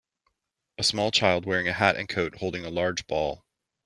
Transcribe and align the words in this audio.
A 0.79 0.83
small 0.83 1.11
child 1.11 1.45
wearing 1.45 1.67
a 1.67 1.73
hat 1.73 1.95
and 1.95 2.09
coat 2.09 2.37
holding 2.37 2.65
a 2.65 2.71
large 2.71 3.05
ball. 3.05 3.45